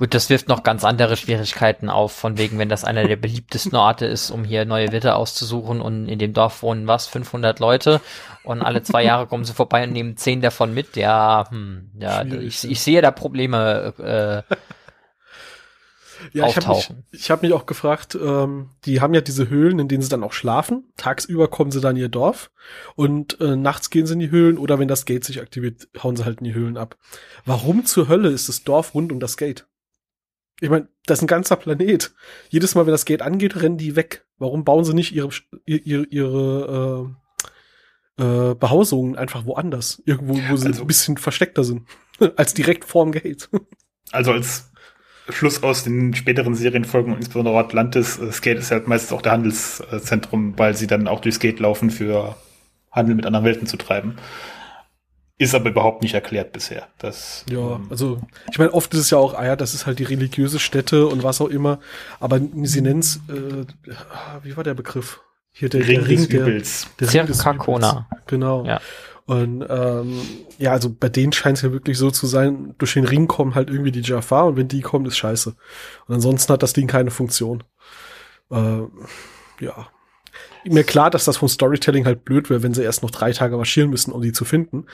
[0.00, 3.76] Gut, das wirft noch ganz andere Schwierigkeiten auf, von wegen, wenn das einer der beliebtesten
[3.76, 8.00] Orte ist, um hier neue Witte auszusuchen und in dem Dorf wohnen was, 500 Leute
[8.42, 12.24] und alle zwei Jahre kommen sie vorbei und nehmen zehn davon mit, ja, hm, ja,
[12.24, 14.54] ich, ich sehe da Probleme äh,
[16.32, 17.04] ja, auftauchen.
[17.10, 20.02] Ich habe mich, hab mich auch gefragt, ähm, die haben ja diese Höhlen, in denen
[20.02, 20.90] sie dann auch schlafen.
[20.96, 22.50] Tagsüber kommen sie dann in ihr Dorf
[22.94, 26.16] und äh, nachts gehen sie in die Höhlen oder wenn das Gate sich aktiviert, hauen
[26.16, 26.96] sie halt in die Höhlen ab.
[27.44, 29.66] Warum zur Hölle ist das Dorf rund um das Gate?
[30.60, 32.12] Ich meine, das ist ein ganzer Planet.
[32.50, 34.26] Jedes Mal, wenn das Gate angeht, rennen die weg.
[34.38, 35.30] Warum bauen sie nicht ihre,
[35.64, 37.14] ihre, ihre
[38.18, 40.02] äh, äh, Behausungen einfach woanders?
[40.04, 41.88] Irgendwo, wo sie also, ein bisschen versteckter sind.
[42.36, 43.48] als direkt vorm Gate.
[44.12, 44.70] also als
[45.30, 49.32] Schluss aus den späteren Serienfolgen und insbesondere Atlantis, äh, Gate ist halt meistens auch der
[49.32, 52.36] Handelszentrum, weil sie dann auch durchs Gate laufen für
[52.90, 54.16] Handel mit anderen Welten zu treiben.
[55.40, 56.88] Ist aber überhaupt nicht erklärt bisher.
[56.98, 58.20] Das, ja, ähm, also
[58.52, 61.06] ich meine, oft ist es ja auch, ah ja, das ist halt die religiöse Stätte
[61.06, 61.80] und was auch immer,
[62.18, 63.64] aber sie nennt's, äh,
[64.42, 65.22] wie war der Begriff?
[65.50, 66.86] Hier der Ring, der Ring des der, Übels.
[67.00, 67.96] Der Ring des Übels.
[68.26, 68.66] Genau.
[68.66, 68.82] Ja.
[69.24, 70.20] Und ähm,
[70.58, 73.54] ja, also bei denen scheint es ja wirklich so zu sein, durch den Ring kommen
[73.54, 75.54] halt irgendwie die Jafar und wenn die kommen, ist scheiße.
[76.06, 77.64] Und ansonsten hat das Ding keine Funktion.
[78.50, 78.82] Äh,
[79.60, 79.88] ja,
[80.64, 83.56] mir klar, dass das vom Storytelling halt blöd wäre, wenn sie erst noch drei Tage
[83.56, 84.86] marschieren müssen, um die zu finden.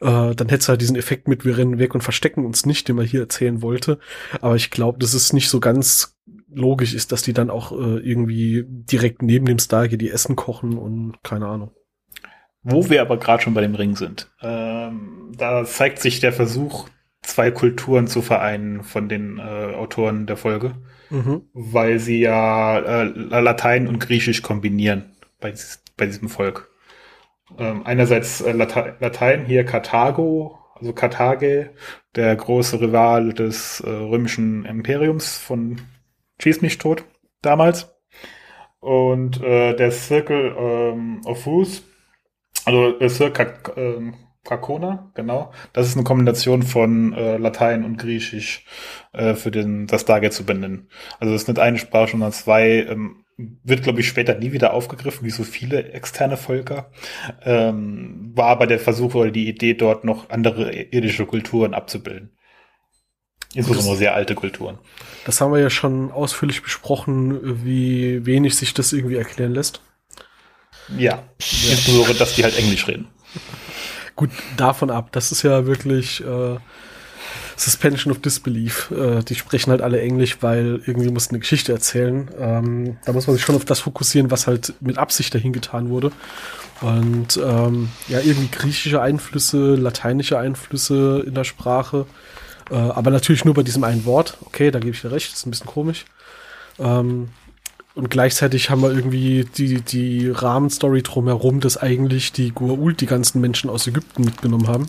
[0.00, 2.88] Äh, dann hätte es halt diesen Effekt mit, wir rennen weg und verstecken uns nicht,
[2.88, 3.98] den man hier erzählen wollte.
[4.40, 6.16] Aber ich glaube, dass es nicht so ganz
[6.54, 10.76] logisch ist, dass die dann auch äh, irgendwie direkt neben dem Stargate die Essen kochen
[10.76, 11.70] und keine Ahnung.
[12.62, 16.88] Wo wir aber gerade schon bei dem Ring sind, ähm, da zeigt sich der Versuch,
[17.22, 20.74] zwei Kulturen zu vereinen von den äh, Autoren der Folge,
[21.12, 21.42] mhm.
[21.52, 25.54] weil sie ja äh, Latein und Griechisch kombinieren bei,
[25.96, 26.70] bei diesem Volk.
[27.58, 31.70] Ähm, einerseits äh, Late Latein, hier Karthago, also Karthage,
[32.16, 35.80] der große Rival des äh, römischen Imperiums von
[36.40, 37.04] Schieß mich tot
[37.42, 37.94] damals.
[38.80, 41.82] Und äh, der Circle ähm, of Ruth,
[42.64, 43.54] also äh, Circle
[44.44, 45.52] Krakona, genau.
[45.72, 48.64] Das ist eine Kombination von äh, Latein und Griechisch
[49.12, 50.88] äh, für den, das Stargate zu benennen.
[51.20, 52.86] Also das ist nicht eine Sprache, sondern zwei.
[52.88, 53.18] Ähm,
[53.64, 56.90] wird, glaube ich, später nie wieder aufgegriffen, wie so viele externe Völker.
[57.42, 62.36] Ähm, war aber der Versuch oder die Idee, dort noch andere irdische Kulturen abzubilden.
[63.54, 64.78] Insbesondere sehr alte Kulturen.
[65.24, 69.80] Das haben wir ja schon ausführlich besprochen, wie wenig sich das irgendwie erklären lässt.
[70.96, 71.22] Ja, ja.
[71.70, 73.08] insbesondere, dass die halt Englisch reden.
[74.16, 75.08] Gut, davon ab.
[75.12, 76.56] Das ist ja wirklich äh,
[77.56, 78.90] Suspension of Disbelief.
[78.90, 82.30] Äh, die sprechen halt alle Englisch, weil irgendwie muss eine Geschichte erzählen.
[82.38, 85.88] Ähm, da muss man sich schon auf das fokussieren, was halt mit Absicht dahin getan
[85.88, 86.12] wurde.
[86.80, 92.06] Und ähm, ja, irgendwie griechische Einflüsse, lateinische Einflüsse in der Sprache.
[92.70, 94.36] Äh, aber natürlich nur bei diesem einen Wort.
[94.44, 96.04] Okay, da gebe ich dir recht, ist ein bisschen komisch.
[96.78, 97.28] Ähm,
[97.94, 103.40] und gleichzeitig haben wir irgendwie die, die Rahmenstory drumherum, dass eigentlich die Gua'uld die ganzen
[103.40, 104.86] Menschen aus Ägypten mitgenommen haben.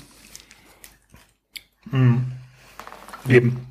[1.91, 2.31] Mhm.
[3.27, 3.67] Eben.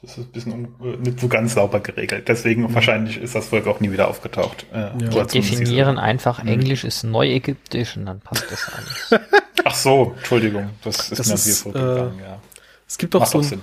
[0.00, 0.68] Das ist ein bisschen
[1.00, 2.28] nicht so ganz sauber geregelt.
[2.28, 2.74] Deswegen mhm.
[2.74, 4.66] wahrscheinlich ist das Volk auch nie wieder aufgetaucht.
[4.72, 5.24] Äh, ja.
[5.24, 6.50] definieren einfach, mhm.
[6.50, 9.24] Englisch ist Neuägyptisch und dann passt das alles.
[9.64, 10.70] Ach so, Entschuldigung.
[10.84, 12.40] Das ist das mir ist, hier äh, ja.
[12.86, 13.62] Es gibt doch Macht so ein,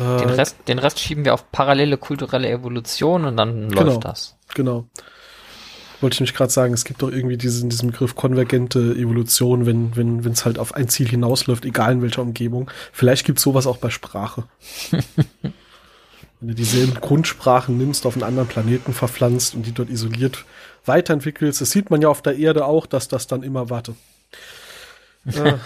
[0.00, 4.04] den, äh, Rest, den Rest schieben wir auf parallele kulturelle Evolution und dann genau, läuft
[4.04, 4.36] das.
[4.54, 4.86] Genau.
[6.00, 9.94] Wollte ich nämlich gerade sagen, es gibt doch irgendwie diesen, diesen Begriff konvergente Evolution, wenn
[9.96, 12.70] wenn wenn, es halt auf ein Ziel hinausläuft, egal in welcher Umgebung.
[12.92, 14.44] Vielleicht gibt es sowas auch bei Sprache.
[15.42, 20.46] wenn du dieselben Grundsprachen nimmst, auf einen anderen Planeten verpflanzt und die dort isoliert
[20.86, 23.94] weiterentwickelst, das sieht man ja auf der Erde auch, dass das dann immer, warte,
[25.26, 25.58] Äh,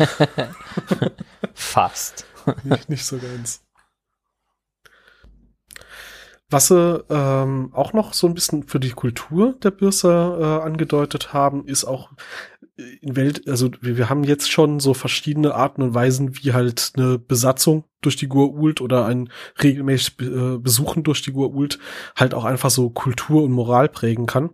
[1.54, 2.26] Fast.
[2.64, 3.63] nicht, nicht so ganz.
[6.50, 11.32] Was sie ähm, auch noch so ein bisschen für die Kultur der Bürser äh, angedeutet
[11.32, 12.10] haben, ist auch
[12.76, 16.92] in Welt, also wir, wir haben jetzt schon so verschiedene Arten und Weisen, wie halt
[16.96, 19.30] eine Besatzung durch die Gur-Ult oder ein
[19.62, 21.78] regelmäßig äh, Besuchen durch die Gur-Ult
[22.16, 24.50] halt auch einfach so Kultur und Moral prägen kann.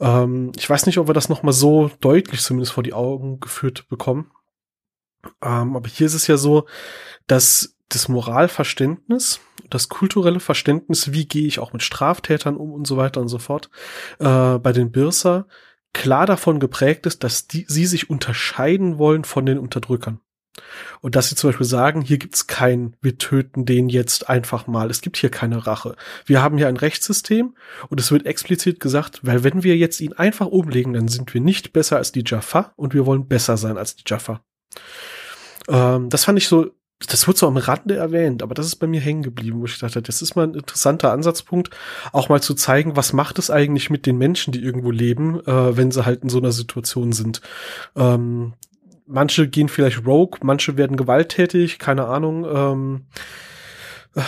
[0.00, 3.38] Ähm, ich weiß nicht, ob wir das noch mal so deutlich zumindest vor die Augen
[3.40, 4.30] geführt bekommen.
[5.42, 6.66] Ähm, aber hier ist es ja so,
[7.26, 9.40] dass das Moralverständnis,
[9.74, 13.38] das kulturelle Verständnis, wie gehe ich auch mit Straftätern um und so weiter und so
[13.38, 13.70] fort,
[14.18, 15.46] äh, bei den Birser
[15.92, 20.20] klar davon geprägt ist, dass die, sie sich unterscheiden wollen von den Unterdrückern.
[21.00, 24.90] Und dass sie zum Beispiel sagen, hier gibt's kein, wir töten den jetzt einfach mal.
[24.90, 25.96] Es gibt hier keine Rache.
[26.26, 27.56] Wir haben hier ein Rechtssystem
[27.88, 31.40] und es wird explizit gesagt, weil wenn wir jetzt ihn einfach umlegen, dann sind wir
[31.40, 34.44] nicht besser als die Jaffa und wir wollen besser sein als die Jaffa.
[35.68, 36.70] Ähm, das fand ich so
[37.06, 39.78] das wird so am Rande erwähnt, aber das ist bei mir hängen geblieben, wo ich
[39.78, 41.70] dachte, das ist mal ein interessanter Ansatzpunkt,
[42.12, 45.76] auch mal zu zeigen, was macht es eigentlich mit den Menschen, die irgendwo leben, äh,
[45.76, 47.40] wenn sie halt in so einer Situation sind.
[47.96, 48.54] Ähm,
[49.06, 52.44] manche gehen vielleicht rogue, manche werden gewalttätig, keine Ahnung.
[52.44, 53.00] Ähm,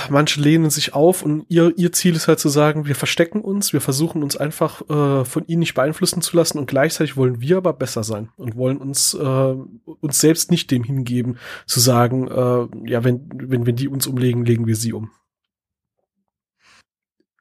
[0.09, 3.73] manche lehnen sich auf und ihr, ihr Ziel ist halt zu sagen, wir verstecken uns,
[3.73, 7.59] wir versuchen uns einfach äh, von ihnen nicht beeinflussen zu lassen und gleichzeitig wollen wir
[7.59, 9.55] aber besser sein und wollen uns äh,
[10.01, 14.44] uns selbst nicht dem hingeben, zu sagen, äh, ja, wenn, wenn, wenn die uns umlegen,
[14.44, 15.11] legen wir sie um.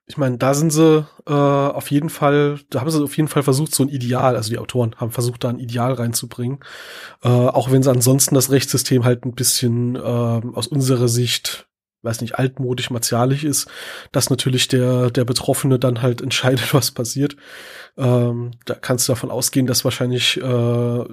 [0.06, 3.42] Ich meine, da sind sie äh, auf jeden Fall, da haben sie auf jeden Fall
[3.42, 6.60] versucht, so ein Ideal, also die Autoren haben versucht, da ein Ideal reinzubringen.
[7.24, 11.70] Äh, auch wenn sie ansonsten das Rechtssystem halt ein bisschen äh, aus unserer Sicht
[12.04, 13.70] weiß nicht, altmodisch, martialisch ist,
[14.12, 17.36] dass natürlich der, der Betroffene dann halt entscheidet, was passiert.
[17.98, 21.04] Ähm, da kannst du davon ausgehen, dass wahrscheinlich äh,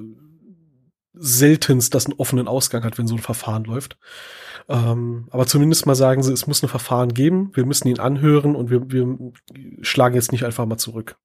[1.13, 3.99] seltenst das einen offenen Ausgang hat, wenn so ein Verfahren läuft.
[4.69, 8.55] Ähm, aber zumindest mal sagen sie, es muss ein Verfahren geben, wir müssen ihn anhören
[8.55, 9.33] und wir, wir
[9.83, 11.17] schlagen jetzt nicht einfach mal zurück.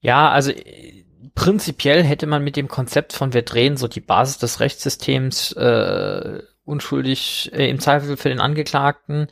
[0.00, 4.38] Ja, also äh, prinzipiell hätte man mit dem Konzept von wir drehen so die Basis
[4.38, 9.28] des Rechtssystems äh, unschuldig äh, im Zweifel für den Angeklagten.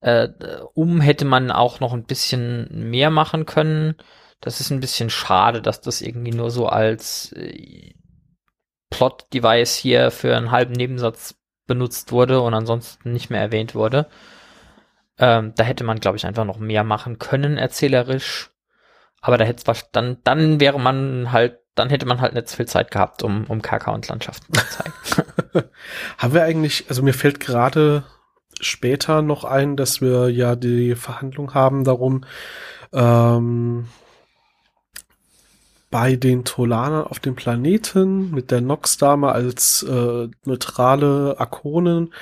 [0.00, 0.28] Äh,
[0.74, 3.96] um hätte man auch noch ein bisschen mehr machen können.
[4.40, 7.92] Das ist ein bisschen schade, dass das irgendwie nur so als äh,
[8.90, 14.08] Plot-Device hier für einen halben Nebensatz benutzt wurde und ansonsten nicht mehr erwähnt wurde.
[15.18, 18.50] Ähm, da hätte man, glaube ich, einfach noch mehr machen können, erzählerisch.
[19.20, 22.66] Aber da hätte dann, dann wäre man halt dann hätte man halt nicht so viel
[22.66, 24.92] Zeit gehabt, um, um Kakao und Landschaften zu zeigen.
[26.18, 28.04] Haben wir eigentlich, also mir fällt gerade
[28.60, 32.24] später noch ein, dass wir ja die Verhandlung haben darum,
[32.92, 33.88] ähm,
[35.90, 42.12] bei den Tolanern auf dem Planeten mit der Nox-Dame als äh, neutrale Akonin.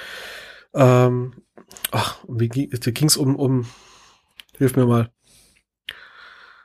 [0.75, 1.35] Ähm,
[1.91, 3.67] ach, wie ging es um, um,
[4.57, 5.11] hilf mir mal.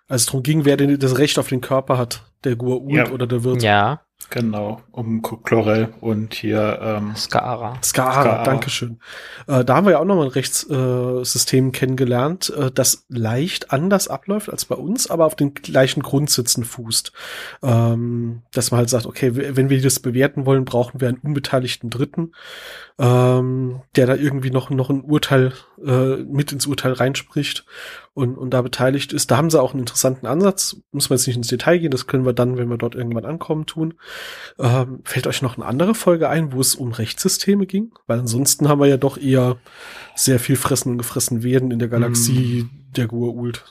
[0.08, 3.10] Als es darum ging, wer denn das Recht auf den Körper hat der Gua'uld ja.
[3.12, 3.64] oder der Wirt.
[3.64, 4.02] Ja.
[4.30, 7.78] Genau, um Chlorel und hier ähm, Skara.
[7.84, 8.44] Skara, Skara.
[8.44, 9.00] Dankeschön.
[9.48, 14.08] Äh, da haben wir ja auch nochmal ein Rechtssystem äh, kennengelernt, äh, das leicht anders
[14.08, 17.12] abläuft als bei uns, aber auf den gleichen Grundsätzen fußt.
[17.62, 21.90] Ähm, dass man halt sagt, okay, wenn wir das bewerten wollen, brauchen wir einen unbeteiligten
[21.90, 22.32] Dritten,
[22.98, 25.54] ähm, der da irgendwie noch, noch ein Urteil
[25.86, 27.66] äh, mit ins Urteil reinspricht
[28.14, 29.32] und, und da beteiligt ist.
[29.32, 30.78] Da haben sie auch einen interessanten Ansatz.
[30.92, 33.26] Muss man jetzt nicht ins Detail gehen, das können wir dann, wenn wir dort irgendwann
[33.26, 33.96] ankommen, tun.
[34.60, 37.92] Ähm, fällt euch noch eine andere Folge ein, wo es um Rechtssysteme ging?
[38.06, 39.58] Weil ansonsten haben wir ja doch eher
[40.16, 42.94] sehr viel fressen und gefressen werden in der Galaxie mm.
[42.96, 43.62] der Gua'uld.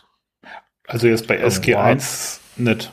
[0.87, 2.93] Also jetzt bei SG1 oh, nicht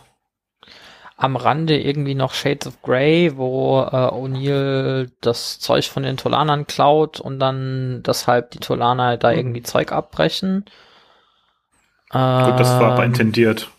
[1.19, 6.65] am Rande irgendwie noch Shades of Grey, wo äh, O'Neill das Zeug von den Tolanern
[6.65, 9.38] klaut und dann deshalb die Tolaner da mhm.
[9.38, 10.63] irgendwie Zeug abbrechen.
[12.11, 13.69] Gut, das war aber ähm, intendiert.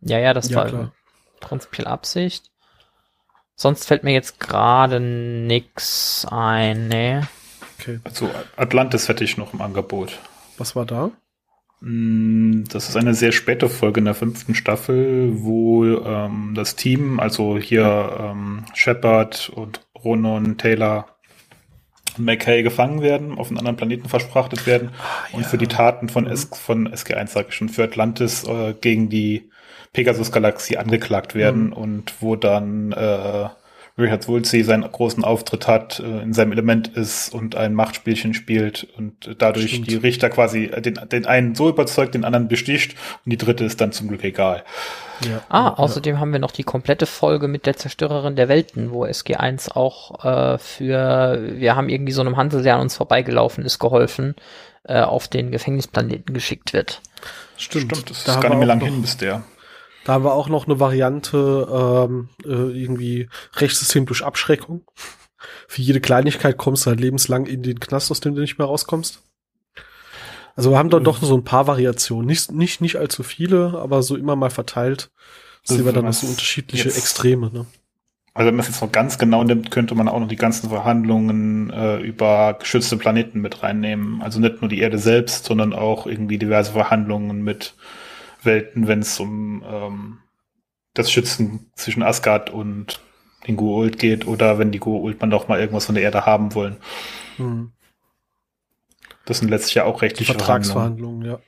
[0.00, 0.92] Ja, ja, das ja, war klar.
[1.40, 2.50] prinzipiell Absicht.
[3.54, 7.28] Sonst fällt mir jetzt gerade nix ein, ne.
[7.78, 8.00] Okay.
[8.04, 10.18] Also Atlantis hätte ich noch im Angebot.
[10.58, 11.10] Was war da?
[11.80, 17.20] Mm, das ist eine sehr späte Folge in der fünften Staffel, wo ähm, das Team,
[17.20, 21.17] also hier ähm, Shepard und Ronon, Taylor
[22.18, 26.08] und McKay gefangen werden, auf einen anderen Planeten versprachtet werden ah, und für die Taten
[26.08, 26.30] von, mhm.
[26.30, 29.50] S von SG1, sag ich schon, für Atlantis äh, gegen die
[29.92, 31.72] Pegasus-Galaxie angeklagt werden mhm.
[31.72, 33.48] und wo dann äh,
[33.98, 38.86] Richard Woolsey seinen großen Auftritt hat, äh, in seinem Element ist und ein Machtspielchen spielt
[38.96, 39.90] und dadurch Stimmt.
[39.90, 42.92] die Richter quasi den, den einen so überzeugt, den anderen besticht
[43.24, 44.62] und die dritte ist dann zum Glück egal.
[45.28, 45.40] Ja.
[45.48, 45.74] Ah, Ja.
[45.74, 50.24] außerdem haben wir noch die komplette Folge mit der Zerstörerin der Welten, wo SG1 auch
[50.24, 54.36] äh, für, wir haben irgendwie so einem Hansel, der an uns vorbeigelaufen ist, geholfen,
[54.84, 57.00] äh, auf den Gefängnisplaneten geschickt wird.
[57.56, 57.90] Stimmt.
[58.08, 59.42] das Da ist gar nicht mehr lang hin, bis der.
[60.08, 64.86] Da haben wir auch noch eine Variante, ähm, äh, irgendwie Rechtssystem durch Abschreckung.
[65.68, 68.68] Für jede Kleinigkeit kommst du halt lebenslang in den Knast, aus dem du nicht mehr
[68.68, 69.22] rauskommst.
[70.56, 72.24] Also wir haben da doch so ein paar Variationen.
[72.24, 75.10] Nicht, nicht, nicht allzu viele, aber so immer mal verteilt
[75.62, 77.50] sehen wir dann noch so unterschiedliche jetzt- Extreme.
[77.52, 77.66] Ne?
[78.32, 80.70] Also wenn man es jetzt noch ganz genau nimmt, könnte man auch noch die ganzen
[80.70, 84.22] Verhandlungen äh, über geschützte Planeten mit reinnehmen.
[84.22, 87.74] Also nicht nur die Erde selbst, sondern auch irgendwie diverse Verhandlungen mit
[88.42, 90.18] Welten, wenn es um ähm,
[90.94, 93.00] das Schützen zwischen Asgard und
[93.46, 96.54] den Goa'uld geht oder wenn die Goa'uld mal doch mal irgendwas von der Erde haben
[96.54, 96.76] wollen.
[97.36, 97.72] Hm.
[99.24, 100.64] Das sind letztlich ja auch rechtliche Verhandlungen.
[100.64, 101.38] Vertragsverhandlungen, ja.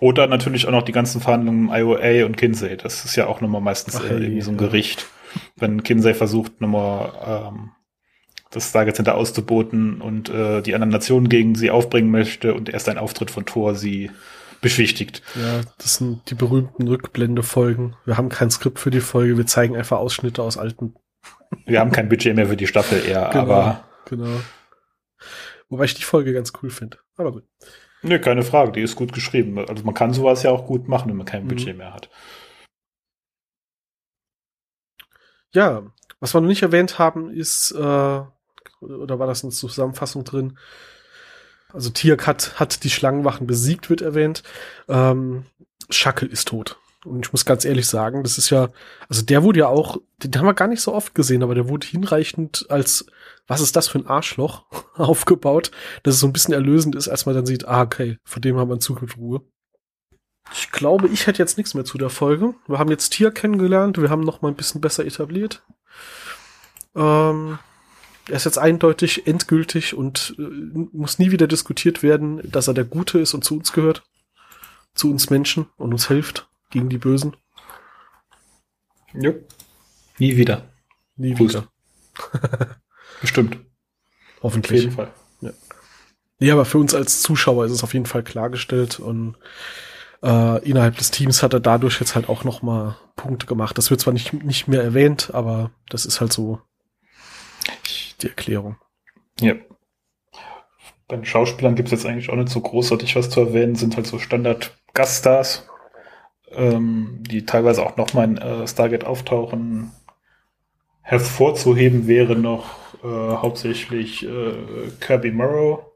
[0.00, 2.76] Oder natürlich auch noch die ganzen Verhandlungen im IOA und Kinsey.
[2.76, 4.66] Das ist ja auch nochmal meistens Ach, äh, hey, irgendwie so ein ja.
[4.66, 5.06] Gericht.
[5.56, 7.70] Wenn Kinsey versucht, nochmal ähm,
[8.50, 12.88] das Stargate Center auszuboten und äh, die anderen Nationen gegen sie aufbringen möchte und erst
[12.88, 14.10] ein Auftritt von Thor sie
[14.60, 15.22] beschwichtigt.
[15.34, 17.96] Ja, das sind die berühmten Rückblende-Folgen.
[18.04, 20.94] Wir haben kein Skript für die Folge, wir zeigen einfach Ausschnitte aus alten.
[21.66, 24.40] Wir haben kein Budget mehr für die Staffel eher, aber genau.
[25.68, 26.98] Wobei ich die Folge ganz cool finde.
[27.16, 27.44] Aber gut.
[28.02, 29.58] ne, keine Frage, die ist gut geschrieben.
[29.58, 31.48] Also man kann sowas ja auch gut machen, wenn man kein Mhm.
[31.48, 32.08] Budget mehr hat.
[35.54, 35.82] Ja,
[36.20, 40.58] was wir noch nicht erwähnt haben, ist, äh, oder war das in der Zusammenfassung drin?
[41.72, 44.42] Also Tiak hat, hat die Schlangenwachen besiegt, wird erwähnt.
[44.88, 45.44] Ähm,
[45.90, 46.78] Schackel ist tot.
[47.04, 48.68] Und ich muss ganz ehrlich sagen, das ist ja,
[49.08, 51.68] also der wurde ja auch, den haben wir gar nicht so oft gesehen, aber der
[51.68, 53.06] wurde hinreichend als,
[53.46, 55.70] was ist das für ein Arschloch, aufgebaut,
[56.02, 58.56] dass es so ein bisschen erlösend ist, als man dann sieht, ah, okay, von dem
[58.56, 59.42] haben wir in Zukunft Ruhe.
[60.52, 62.54] Ich glaube, ich hätte jetzt nichts mehr zu der Folge.
[62.66, 65.62] Wir haben jetzt Tier kennengelernt, wir haben noch mal ein bisschen besser etabliert.
[66.96, 67.58] Ähm,
[68.28, 70.42] er ist jetzt eindeutig endgültig und äh,
[70.92, 74.04] muss nie wieder diskutiert werden, dass er der Gute ist und zu uns gehört.
[74.94, 77.36] Zu uns Menschen und uns hilft gegen die Bösen.
[79.14, 79.34] Jo.
[80.18, 80.68] Nie wieder.
[81.16, 81.54] Nie Grüß.
[81.54, 81.68] wieder.
[83.20, 83.56] Bestimmt.
[84.36, 84.82] Auf Hoffentlich.
[84.82, 85.12] jeden Fall.
[86.40, 89.36] Ja, aber für uns als Zuschauer ist es auf jeden Fall klargestellt und
[90.22, 93.76] äh, innerhalb des Teams hat er dadurch jetzt halt auch noch mal Punkte gemacht.
[93.76, 96.60] Das wird zwar nicht, nicht mehr erwähnt, aber das ist halt so
[98.20, 98.76] die Erklärung.
[99.40, 99.54] Ja.
[101.06, 103.96] Bei den Schauspielern gibt es jetzt eigentlich auch nicht so großartig was zu erwähnen, sind
[103.96, 105.66] halt so Standard-Gaststars,
[106.52, 109.92] ähm, die teilweise auch nochmal in äh, Stargate auftauchen.
[111.00, 115.86] Hervorzuheben wäre noch äh, hauptsächlich äh, Kirby Morrow.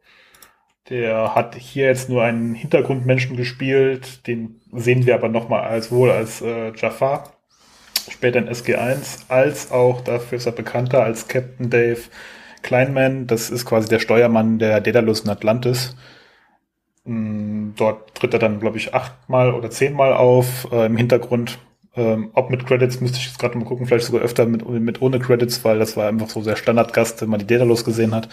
[0.88, 6.10] Der hat hier jetzt nur einen Hintergrundmenschen gespielt, den sehen wir aber nochmal als wohl
[6.10, 7.31] als äh, Jafar,
[8.10, 12.00] später in SG1, als auch dafür ist er bekannter als Captain Dave
[12.62, 15.96] Kleinman, das ist quasi der Steuermann der Daedalus in Atlantis.
[17.04, 21.58] Mm, Dort tritt er dann, glaube ich, achtmal oder zehnmal auf äh, im Hintergrund.
[21.94, 25.02] Ähm, ob mit Credits müsste ich jetzt gerade mal gucken, vielleicht sogar öfter mit, mit
[25.02, 28.28] ohne Credits, weil das war einfach so der Standardgast, wenn man die Daedalus gesehen hat.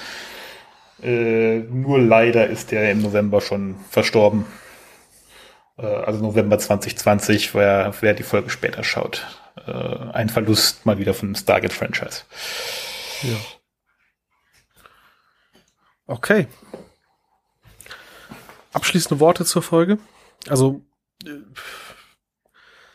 [1.01, 4.45] Äh, nur leider ist der im November schon verstorben.
[5.77, 9.38] Äh, also November 2020, wer, wer die Folge später schaut.
[9.69, 12.21] Äh, ein Verlust mal wieder von dem Stargate-Franchise.
[13.23, 13.38] Ja.
[16.08, 16.47] Okay.
[18.73, 19.99] Abschließende Worte zur Folge.
[20.47, 20.82] Also,
[21.25, 21.29] äh,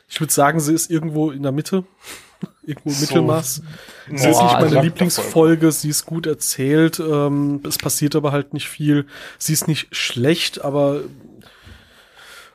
[0.09, 1.85] ich würde sagen, sie ist irgendwo in der Mitte.
[2.63, 3.01] irgendwo im So.
[3.03, 3.63] Mittelmaß.
[4.09, 8.33] Sie ist Boah, nicht meine also- Lieblingsfolge, sie ist gut erzählt, ähm, es passiert aber
[8.33, 9.07] halt nicht viel.
[9.39, 11.03] Sie ist nicht schlecht, aber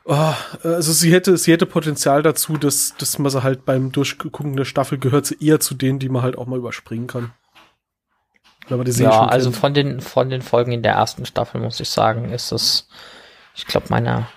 [0.09, 4.55] ah, also sie hätte, sie hätte Potenzial dazu, dass, dass man sie halt beim Durchgucken
[4.55, 7.31] der Staffel gehört sie eher zu denen, die man halt auch mal überspringen kann.
[8.67, 9.61] Wenn man die Ja, also kennt.
[9.61, 12.87] von den, von den Folgen in der ersten Staffel muss ich sagen, ist es,
[13.55, 14.29] ich glaube, meiner,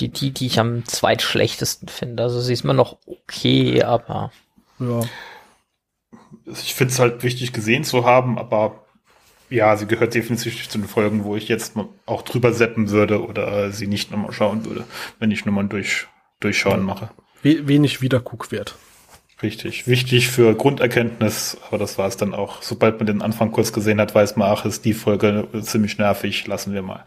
[0.00, 2.22] die, die, die ich am zweitschlechtesten finde.
[2.24, 4.30] Also sie ist immer noch okay, aber
[4.78, 5.00] Ja.
[6.46, 8.85] ich finde es halt wichtig gesehen zu haben, aber
[9.50, 11.74] ja, sie gehört definitiv zu den Folgen, wo ich jetzt
[12.06, 14.84] auch drüber seppen würde oder sie nicht nochmal schauen würde,
[15.18, 16.06] wenn ich nochmal durch,
[16.40, 17.10] durchschauen mache.
[17.42, 18.76] We wenig Wiederguckwert.
[19.42, 19.86] Richtig.
[19.86, 22.62] Wichtig für Grunderkenntnis, aber das war es dann auch.
[22.62, 26.46] Sobald man den Anfang kurz gesehen hat, weiß man, ach, ist die Folge ziemlich nervig,
[26.46, 27.04] lassen wir mal.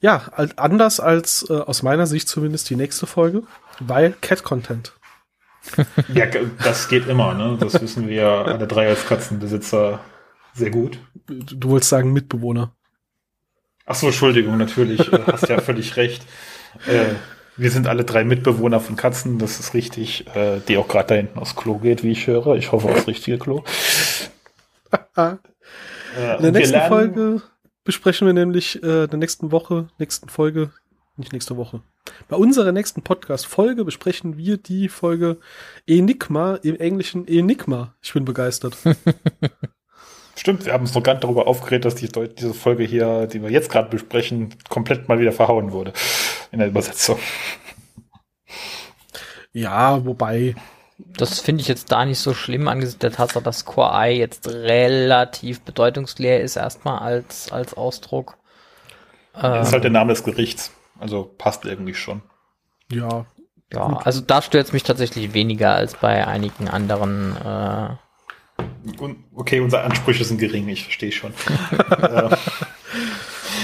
[0.00, 3.44] Ja, anders als äh, aus meiner Sicht zumindest die nächste Folge,
[3.80, 4.92] weil Cat-Content.
[6.14, 6.26] Ja,
[6.62, 7.56] das geht immer, ne?
[7.58, 10.00] Das wissen wir alle drei als Katzenbesitzer
[10.54, 10.98] sehr gut.
[11.26, 12.74] Du wolltest sagen Mitbewohner.
[13.86, 14.98] Ach so, Entschuldigung, natürlich.
[15.10, 16.24] Du hast ja völlig recht.
[16.86, 17.14] Äh,
[17.56, 21.14] wir sind alle drei Mitbewohner von Katzen, das ist richtig, äh, die auch gerade da
[21.16, 22.56] hinten aufs Klo geht, wie ich höre.
[22.56, 23.62] Ich hoffe aufs richtige Klo.
[25.16, 25.36] äh,
[26.36, 27.42] in der nächsten Folge
[27.84, 30.70] besprechen wir nämlich äh, der nächsten Woche, nächsten Folge,
[31.16, 31.82] nicht nächste Woche.
[32.28, 35.38] Bei unserer nächsten Podcast-Folge besprechen wir die Folge
[35.86, 37.94] Enigma, im Englischen Enigma.
[38.02, 38.76] Ich bin begeistert.
[40.36, 43.40] Stimmt, wir haben uns noch gar nicht darüber aufgeregt, dass die, diese Folge hier, die
[43.42, 45.92] wir jetzt gerade besprechen, komplett mal wieder verhauen wurde
[46.50, 47.18] in der Übersetzung.
[49.52, 50.56] Ja, wobei.
[50.98, 54.48] Das finde ich jetzt da nicht so schlimm, angesichts der Tatsache, dass Core I jetzt
[54.48, 58.36] relativ bedeutungsleer ist, erstmal als, als Ausdruck.
[59.32, 60.72] Das ist halt der Name des Gerichts.
[61.04, 62.22] Also passt irgendwie schon.
[62.90, 63.26] Ja.
[63.72, 64.06] Ja, gut.
[64.06, 67.90] also da stört es mich tatsächlich weniger als bei einigen anderen äh,
[69.34, 71.32] Okay, unsere Ansprüche sind gering, ich verstehe schon.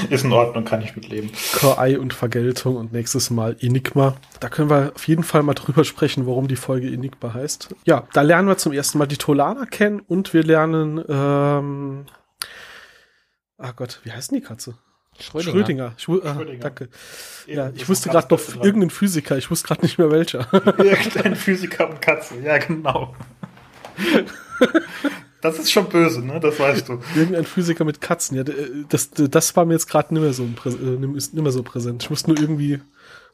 [0.09, 1.31] Äh, ist in Ordnung, kann ich mitleben.
[1.59, 4.17] Core und Vergeltung und nächstes Mal Enigma.
[4.41, 7.75] Da können wir auf jeden Fall mal drüber sprechen, warum die Folge Enigma heißt.
[7.85, 12.07] Ja, da lernen wir zum ersten Mal die Tolana kennen und wir lernen, ähm,
[13.59, 14.75] ah Gott, wie heißt denn die Katze?
[15.19, 15.53] Schrödinger.
[15.53, 15.93] Schrödinger.
[15.97, 16.61] Schw ah, Schrödinger.
[16.61, 16.89] Danke.
[17.47, 20.47] Ja, ich wusste gerade noch irgendeinen Physiker, ich wusste gerade nicht mehr welcher.
[20.79, 23.15] Irgendein Physiker und Katze, ja genau.
[25.43, 26.39] Das ist schon böse, ne?
[26.41, 27.01] Das weißt du.
[27.15, 28.45] Irgendein Physiker mit Katzen, ja,
[28.89, 32.03] das, das war mir jetzt gerade nicht mehr so nicht mehr so präsent.
[32.03, 32.81] Ich wusste nur irgendwie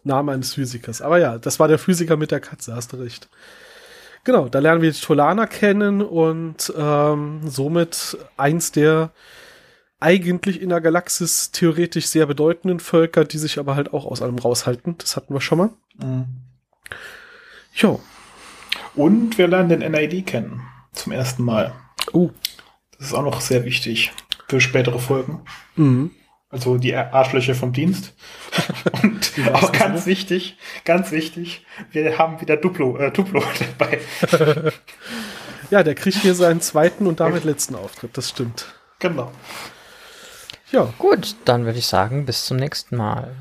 [0.05, 1.03] Name eines Physikers.
[1.03, 3.29] Aber ja, das war der Physiker mit der Katze, hast du recht.
[4.25, 9.11] Genau, da lernen wir die Tolana kennen und ähm, somit eins der
[10.07, 14.39] eigentlich in der Galaxis theoretisch sehr bedeutenden Völker, die sich aber halt auch aus allem
[14.39, 14.97] raushalten.
[14.99, 15.71] Das hatten wir schon mal.
[15.99, 16.27] Mhm.
[17.75, 18.01] Jo.
[18.95, 20.63] Und wir lernen den NID kennen.
[20.93, 21.73] Zum ersten Mal.
[22.13, 22.31] Oh.
[22.97, 24.13] Das ist auch noch sehr wichtig
[24.47, 25.41] für spätere Folgen.
[25.75, 26.13] Mhm.
[26.51, 28.15] Also die Arschlöcher vom Dienst.
[29.03, 30.07] Und auch ganz so?
[30.07, 33.43] wichtig, ganz wichtig, wir haben wieder Duplo, äh, Duplo
[33.79, 33.99] dabei.
[35.71, 38.67] ja, der kriegt hier seinen zweiten und damit letzten Auftritt, das stimmt.
[39.01, 39.33] Genau.
[40.73, 40.93] Ja.
[40.99, 43.35] Gut, dann würde ich sagen, bis zum nächsten Mal.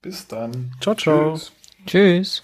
[0.00, 0.72] Bis dann.
[0.80, 1.34] Ciao, ciao.
[1.34, 1.52] Tschüss.
[1.86, 2.42] Tschüss.